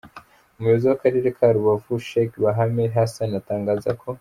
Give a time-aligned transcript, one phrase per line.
[0.57, 4.07] Umuyobozi w’Akarere ka Rubavu, Sheikh Bahame Hassan atangaza ko.